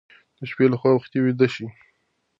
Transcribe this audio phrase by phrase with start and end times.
[0.37, 1.67] د شپې لخوا وختي ویده شئ.